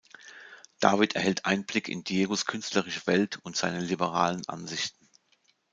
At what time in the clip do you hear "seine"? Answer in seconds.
3.55-3.81